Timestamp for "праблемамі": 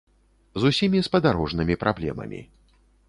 1.85-2.41